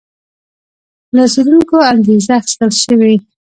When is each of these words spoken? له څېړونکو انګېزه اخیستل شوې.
له 1.15 1.23
څېړونکو 1.33 1.77
انګېزه 1.91 2.33
اخیستل 2.39 2.71
شوې. 2.83 3.15